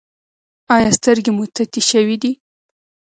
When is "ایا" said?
0.75-0.89